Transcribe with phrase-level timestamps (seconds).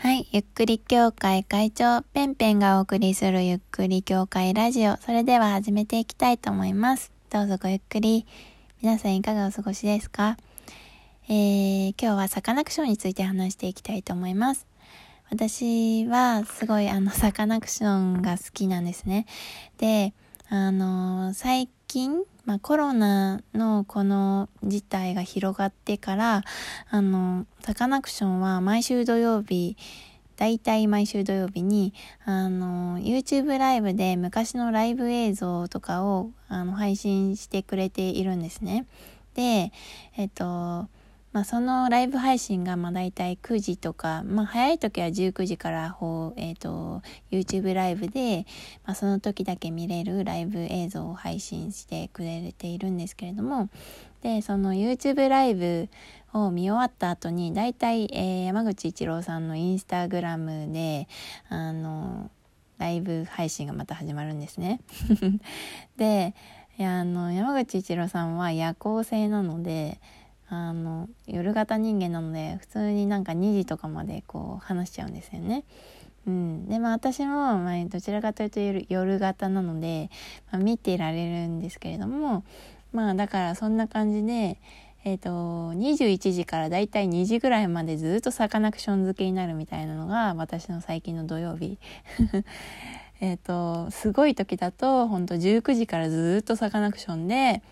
[0.00, 0.28] はい。
[0.30, 4.96] ゆっくり協会会長、ペンペンがお送りするゆっくり協会ラジオ。
[4.98, 7.10] それでは始めていきたいと思います。
[7.30, 8.24] どうぞごゆっくり。
[8.80, 10.36] 皆さんいかがお過ごしですか？
[11.28, 14.68] えー、今日はサカナクションについて話していきたいと思います。
[15.30, 19.26] 私はすごいあのサカナクションが好きなんですね。
[19.78, 20.14] で、
[20.48, 26.44] あの、最近、まあ、コロナのこの事態が広がってから、
[26.88, 29.76] あの、サカナクションは毎週土曜日、
[30.36, 31.92] 大体毎週土曜日に、
[32.24, 38.86] あの、YouTube ライブで昔のライブ映像とかを、あの、配信してくれているんですね。
[39.34, 39.70] で、
[40.16, 40.88] えっと、
[41.38, 45.96] まあ、そのライブ配信がまあ大体9時とか、まあ、早い時は19時から、
[46.36, 48.44] えーと、YouTube ライブで、
[48.84, 53.68] まあ、その時だけ見れるライブ映像を配信してくれているんですけれども
[54.20, 55.88] でその YouTube ライブ
[56.32, 61.06] を見終わった後に大体、えー、山口一郎さんのインスタグラムで
[61.50, 62.32] あの
[62.78, 64.80] ライブ配信がまた始まるんですね。
[65.96, 66.34] で
[66.80, 70.00] あの山口一郎さんは夜行性なので
[70.50, 75.64] あの夜型人間なので普通になんか2時とかまでこう話しちゃうんですよね。
[76.26, 80.10] うん、でまあ私も、まあ、どちらかというと夜夜型なので、
[80.50, 82.44] まあ、見ていられるんですけれども
[82.92, 84.58] まあだからそんな感じで、
[85.04, 85.30] えーと、
[85.72, 91.78] 21時からだいたい2時ぐらいまでずっとサカナクション漬けになるみたいなのが私の最近の土曜日。
[93.20, 97.62] えっとすごい時だとほんと19時からずっとサカナクションで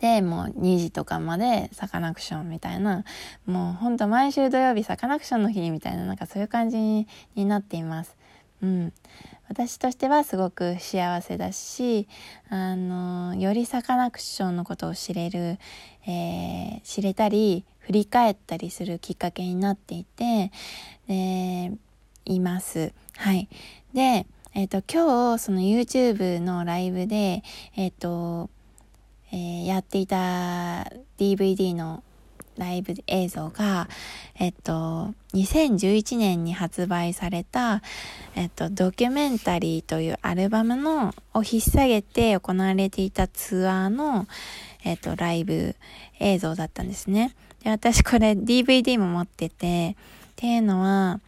[0.00, 3.04] で、もう2時とかまでサカナクションみたいな、
[3.46, 8.16] もうほんと毎週土曜日サカナクションの日みたいな、なんかそういう感じになっています。
[8.62, 8.92] うん。
[9.48, 12.06] 私としてはすごく幸せだし、
[12.50, 15.58] あの、よりサカナクションのことを知れる、
[16.06, 20.52] えー、知れたり、振り返ったりするきっかけになっていて、
[21.06, 21.72] で、
[22.26, 22.92] います。
[23.16, 23.48] はい。
[23.94, 27.42] で、えっ、ー、と、今日、その YouTube のライブで、
[27.76, 28.50] えっ、ー、と、
[29.32, 32.02] えー、やっていた DVD の
[32.58, 33.88] ライブ映像が、
[34.38, 37.82] えっと、2011年に発売された、
[38.34, 44.26] えっと、ドキュメンタリーというアルバムの、を引っ提げて行われていたツアーの、
[44.84, 45.76] えっと、ライブ
[46.18, 47.34] 映像だったんですね。
[47.62, 49.96] で、私これ DVD も持ってて、
[50.32, 51.20] っていうのは、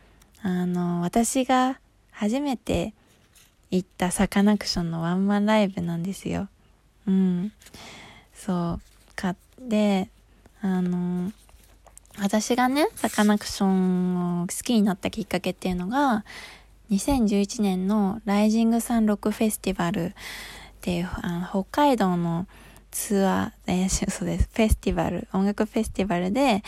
[0.42, 1.78] あの、私が
[2.10, 2.92] 初めて
[3.70, 6.48] 行ったサカナクションのワンマンライブなんですよ。
[7.06, 7.52] うん。
[8.34, 8.80] そう、
[9.16, 9.34] 買っ
[9.68, 10.08] て、
[10.60, 11.32] あの、
[12.18, 16.24] 私がね、サカナクションを好きになったきっかけっていうのが、
[16.90, 20.12] 2011年のライジングサンロックフェスティバルっ
[20.80, 22.46] ていう、あの北海道の
[22.90, 24.48] ツアー、えー、そうです。
[24.52, 26.62] フェスティバル、音楽フェスティバルで、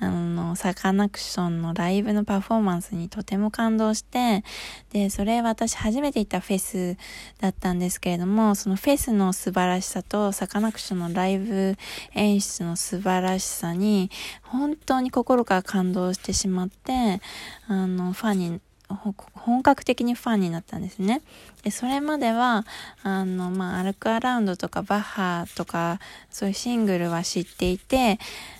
[0.00, 4.44] あの、サカナクションのライブのパフォーマンスにとても感動して、
[4.92, 6.96] で、それ私初めて行ったフェス
[7.40, 11.76] だったんですけれども、そのフェスの素晴らしさと、サカナクションのライブ
[12.14, 14.10] 演出の素晴らしさに、
[14.42, 17.20] 本当に心から感動してしまって、
[17.68, 21.20] あの、ファンに本格的にファンになったんですね。
[21.62, 22.64] で、それまでは、
[23.02, 26.00] あの、まあ、アルクアラウンドとかバッハとか、
[26.30, 28.18] そういうシングルは知っていて、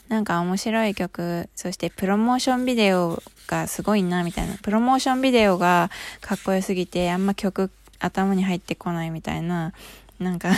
[0.09, 4.57] なんか面白い曲、そしてプロモーションビデオがすごいな、みたいな。
[4.59, 5.91] プロモーションビデオが
[6.21, 9.73] かっこよすぎて、あんま曲頭に入ってこないみたいな、
[10.19, 10.51] なんか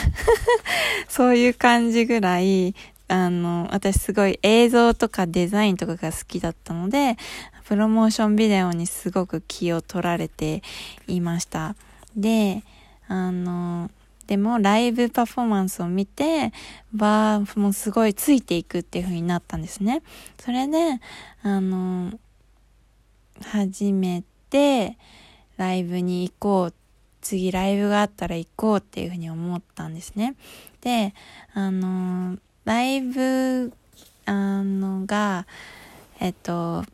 [1.08, 2.74] そういう感じぐらい、
[3.08, 7.16] あの、私すごい映像とかデザインとかが好きだったので、
[7.64, 10.62] プロモーションビデオにすごく気を取られて
[11.06, 11.74] いました。
[12.16, 12.62] で、
[13.08, 13.90] あの、
[14.26, 16.52] でもライブパフォーマンスを見て、
[16.96, 20.02] は、もすごいついていくっていう風になったんですね。
[20.38, 21.00] それで、
[21.42, 22.12] あの、
[23.42, 24.96] 初めて
[25.56, 26.74] ライブに行こう。
[27.22, 30.36] 次ライブがあったら行こうっていう風に思ったんですね。
[30.80, 31.14] で、
[31.52, 33.72] あの、ライブ、
[34.24, 35.46] あのが、
[36.18, 36.84] えっと、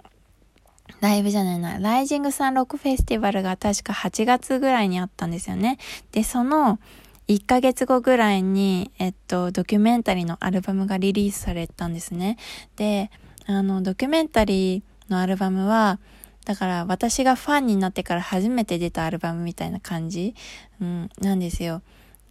[1.07, 5.79] ライブじゃないな、ライジングサンロックフェスティバルが確か8月ぐらいにあったんですよね。
[6.11, 6.81] で、その
[7.29, 12.39] 1ヶ月後ぐらいに、えっと、ドキュメンタリーのアルバムがリリースされたんですね。
[12.75, 13.13] で、
[13.47, 16.01] あの、ドキュメンタリーのアルバムは、
[16.45, 20.35] だから私がファンになってから初めて出たアルバムみたいな感じ、
[20.81, 21.83] うん、なんですよ。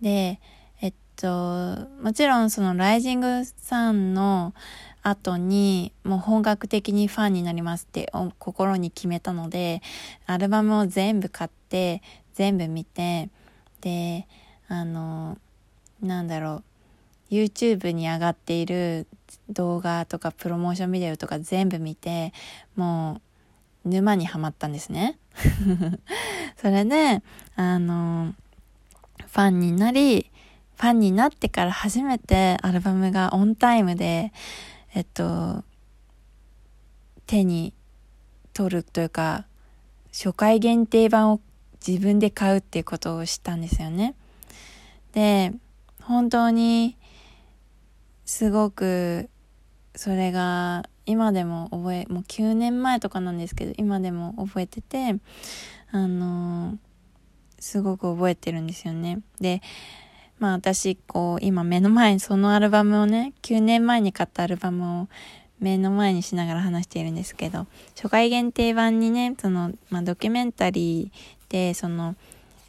[0.02, 0.42] で、
[0.82, 4.54] えっと、もちろんそのライジングさんの
[5.08, 9.84] 後にもう本格的にファンになりますって心に決めたので、
[10.26, 12.02] アルバムを全部買って
[12.34, 13.30] 全部見て、
[13.82, 14.28] で、
[14.68, 15.38] あの、
[16.02, 16.64] なんだろ
[17.30, 19.06] う、YouTube に上がっている
[19.50, 22.34] 動画とかプロモーションビデオとか全部見て、
[22.76, 23.22] も
[23.86, 25.20] う沼にはまったんですね。
[26.58, 27.22] それで、
[27.56, 28.34] あの、
[29.20, 30.32] ファンになり、
[30.78, 34.34] ファンになってから初めてアルバムがオンタイムで、
[34.96, 35.66] えっと、
[37.28, 37.74] 手に
[38.54, 39.46] 取るというか、
[40.14, 41.42] 初回限定版を
[41.86, 44.16] 自分で買うっていうことをしたんですよね。
[45.12, 45.52] で、
[46.02, 46.96] 本当に
[48.24, 49.30] すごく
[49.96, 55.18] それが今でも覚え、もう9年前とかなんですけど、今でも覚えてて、
[55.92, 56.78] あの
[57.60, 59.20] すごく覚えてるんですよね。
[59.42, 59.62] で、
[60.40, 65.08] まあ私、こう、今目の前にそのアルバムをね、9年前に買ったアルバムを
[65.60, 72.16] 目の前にしながら話しているんですけど、初回限定版にね、その、まあドキュメンタリーで、その、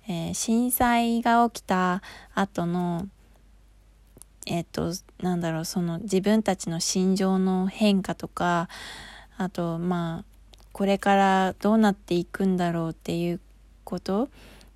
[0.08, 2.02] えー、震災が起きた
[2.34, 3.08] 後の、
[4.46, 8.68] えっ、ー、と、なんだろう、その自分たちの心情の変化とか、
[9.36, 10.24] あと、まあ、
[10.72, 13.40] これからどうなっていくんだろうっていう
[13.82, 14.28] こと、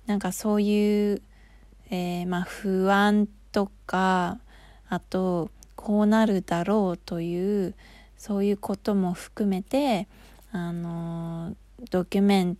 [0.07, 1.21] なんかそういう
[1.91, 4.39] えー、まあ、不安とか
[4.89, 7.75] あとこうなるだろうという
[8.17, 10.07] そういうことも含めて
[10.51, 11.55] あの
[11.89, 12.57] ドキュメン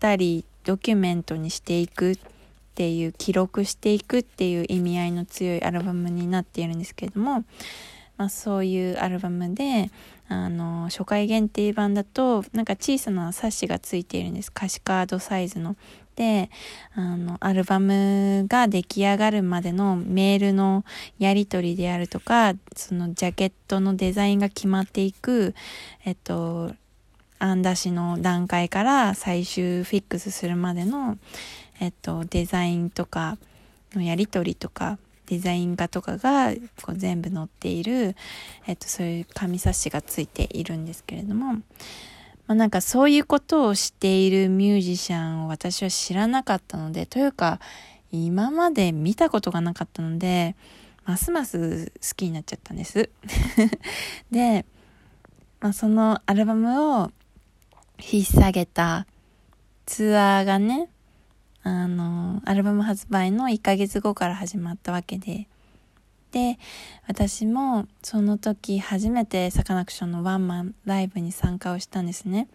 [0.00, 2.18] タリードキュメントにしていくっ
[2.74, 7.44] ていう記録していくっていう意味合いの強いアルバムになっているんですけれども、
[8.16, 9.90] まあ、そういうアルバムで
[10.28, 14.52] あの初回限定版だとなんか小さな冊子がついているんです。
[14.54, 15.74] 歌詞カードサイズの、
[16.94, 20.84] あの、アルバムが出来上がるまでのメールの
[21.18, 25.54] やり取りであるとか、そのジャケットのデザインが決まっていく、
[26.04, 26.72] えっと、
[27.38, 31.18] 案出しの段階から最終フィックスするまでの、
[31.80, 33.38] えっと、デザインとか
[33.94, 38.16] のやり取りとか、デザイン画とかがこう全部載っている、
[38.66, 41.56] えっと、そういう紙冊子がついているんですけれども、
[42.48, 47.60] まあ、なんかそういうことをしているミュージシャンを私は知らなかったので、というか、
[48.10, 50.56] 今まで見たことがなかったので、
[51.04, 53.10] ますます好きになっちゃったんです。
[54.32, 54.64] で、
[55.60, 57.12] まあ、そのアルバムを
[57.98, 59.06] 引っ提げた
[59.84, 60.88] ツアーがね、
[61.62, 65.48] あの、アルバム発売の1ヶ月後から始まったわけで、
[66.30, 66.58] で
[67.06, 72.48] 私もその時初めてサカナクションのワンマンライブに参加をしたんですね。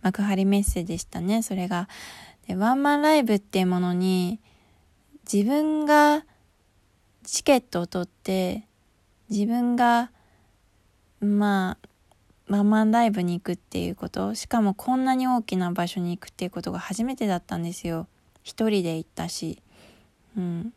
[0.00, 1.42] 幕張メッセでしたね。
[1.42, 1.88] それが
[2.46, 4.40] でワンマンライブっていうものに
[5.32, 6.24] 自分が
[7.24, 8.64] チケットを取って
[9.30, 10.10] 自分が
[11.20, 11.88] まあ
[12.48, 18.08] ワンマンライブに行くっていうことしかもこんなに大きな場所に行くっていうことが初めてだったんですよ。
[18.42, 19.62] 一人で行ったし。
[20.36, 20.72] うん。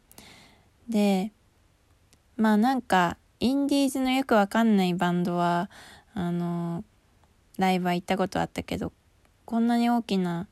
[0.87, 1.31] で
[2.37, 5.69] まあなんかインディーズのよくわかんないバンドは
[6.13, 6.83] あの
[7.57, 8.91] ライブは行ったことあったけど
[9.45, 10.47] こんなに大きな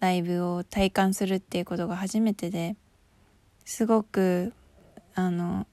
[0.00, 2.76] ライブを体感するっていうことが初めてで
[3.64, 4.52] すごく
[5.14, 5.66] あの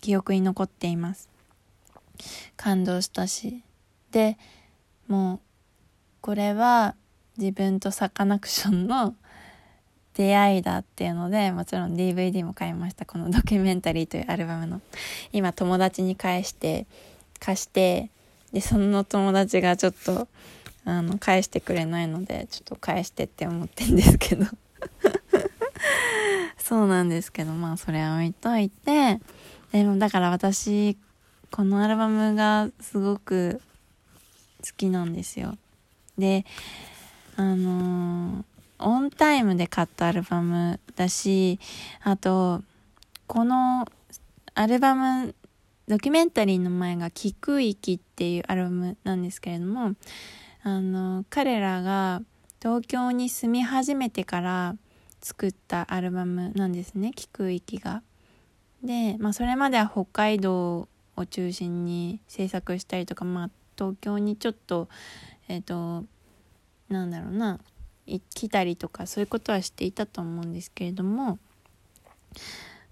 [0.00, 1.28] 記憶に残っています。
[2.56, 3.62] 感動したし。
[4.10, 4.38] で
[5.08, 5.40] もう
[6.20, 6.94] これは
[7.36, 9.14] 自分とサカナクションの
[10.14, 13.04] 出会いだっていうので、もちろん DVD も買いました。
[13.04, 14.80] このドキュメンタリーというアルバムの。
[15.32, 16.86] 今友達に返して、
[17.40, 18.10] 貸して、
[18.52, 20.28] で、その友達がちょっと、
[20.84, 24.46] あの、返してくれないので、ちょっと返してって思ってんですけど。
[26.58, 29.20] そうなんですけど、まあそれは置いといて、
[29.72, 30.96] でもだから私、
[31.50, 33.60] このアルバムがすごく
[34.64, 35.58] 好きなんですよ。
[36.16, 36.46] で、
[37.36, 41.58] あのーオンタイムで買ったアルバムだし、
[42.02, 42.62] あと、
[43.26, 43.86] この
[44.54, 45.34] アルバム、
[45.88, 49.94] ドキュメンタリーの前が聞く息っていうアルバムなんですけれども、
[50.62, 52.22] あの、彼らが
[52.60, 54.76] 東京に住み始めてから
[55.20, 58.02] 作ったアルバムなんですね、聞く息が。
[58.82, 64.88] で、まあそれまでは北海道を中心に制作したりとか、まあ東京にちょっと、
[65.48, 66.04] えっ、ー、と、
[66.88, 67.60] なんだろうな、
[68.06, 71.38] 来たりとかそういうことはしていたと思うんですけれども、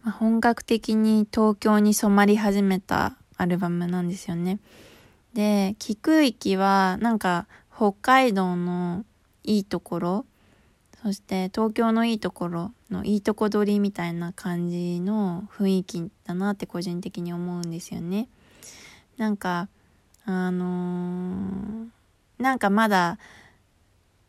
[0.02, 4.58] まあ、本格的に東京に染まり始めたアルバムなんですよね。
[5.34, 9.04] で、聞く域はなんか北海道の
[9.44, 10.26] いいところ、
[11.02, 18.28] そして東京のいいところのいいとこ取りみたいな感じの雰囲気だなって個人的に思うんですよね。
[19.16, 19.68] なんか、
[20.24, 23.18] あのー、なんかまだ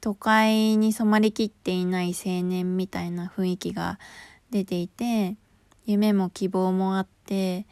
[0.04, 4.00] 都会に染まりきっていない青年みたいな雰囲気が
[4.52, 5.38] 出ていて
[5.86, 7.66] 夢も希望もあって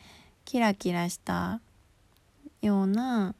[0.45, 1.59] キラキラした
[2.61, 3.35] ような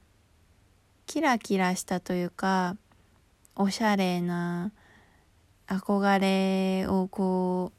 [1.06, 2.76] キラキラしたというか
[3.56, 4.74] おしゃれな
[5.68, 7.72] 憧れをこ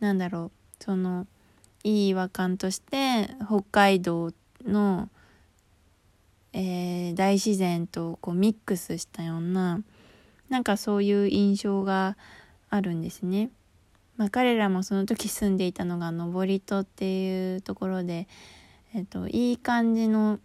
[0.00, 0.50] うなんだろ
[0.80, 1.26] うその
[1.84, 4.32] いい和感として北海道
[4.64, 5.10] の、
[6.54, 9.82] えー、大自然とこうミックスしたような
[10.48, 12.16] なんかそういう印象が
[12.70, 13.50] あるんですね。
[14.16, 18.26] まあ、彼らもその時住んでいたのが登戸っていうところで、
[18.94, 20.40] えっと、いい感じの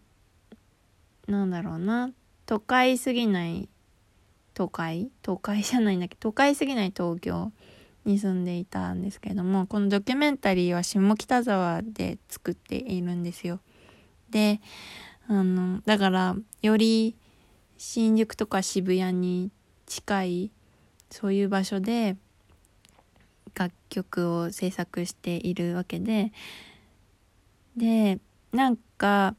[1.27, 2.11] なんだろうな
[2.45, 3.69] 都会すぎない
[4.53, 5.09] 都会？
[5.23, 6.15] 都会じゃないんだけ？
[6.15, 7.51] ど都会すぎない東京
[8.05, 13.59] に住んでいたんですけれどもこのドキュメンタリーは下北沢で作っているんですよ。
[14.29, 14.59] で
[15.27, 17.15] あのだからより
[17.77, 19.49] 新宿とか渋谷に
[19.85, 20.51] 近い
[21.09, 22.17] そういう場所で
[23.55, 26.31] 楽曲を制作しているわけで。
[27.77, 28.19] で
[28.51, 29.35] なんか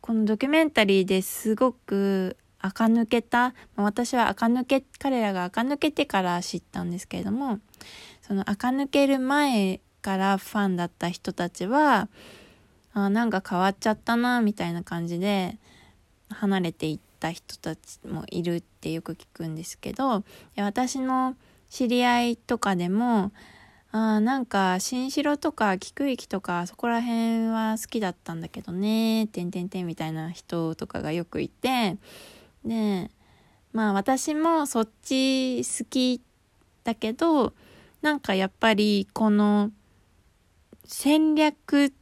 [0.00, 7.58] このドキュメンタリーですごく垢抜けた私は垢抜け彼らが垢抜けてから知ったんですけれども
[8.22, 12.08] その垢抜ける前からファンだった人たちは
[12.92, 15.58] あなんか変わっちゃったなみたいな感じで
[16.30, 20.24] 離れていった人たちもいるってよく聞くんですけど
[20.56, 21.36] 私の
[21.68, 23.32] 知り合いとかでも
[23.92, 31.96] あなんか新城とか菊駅とかそこら辺は好きだったんだけどねてんてんてんみたいな人とかがよくいて
[32.64, 33.10] で
[33.72, 36.20] まあ私もそっち好き
[36.84, 37.54] だけど
[38.02, 39.70] なんかやっぱりこの
[40.84, 41.92] 戦略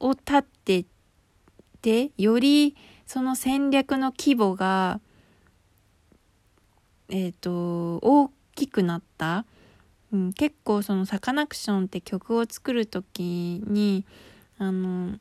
[0.00, 0.84] を立って
[1.80, 5.00] てよりその戦略の規模が
[7.08, 9.44] えっ、ー、と大きくなった、
[10.12, 14.04] うん、結構そのサカナクションって曲を作る時に
[14.58, 15.18] あの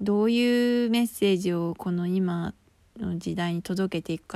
[0.00, 2.54] どういうメッセージをこの今
[2.98, 4.34] の時代に届けていくか